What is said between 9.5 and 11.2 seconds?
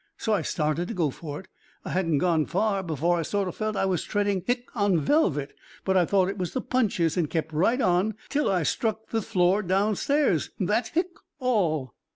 downstairs. That hic